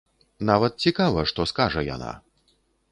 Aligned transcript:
Нават 0.49 0.73
цікава, 0.87 1.27
што 1.33 1.49
скажа 1.53 1.87
яна. 1.95 2.11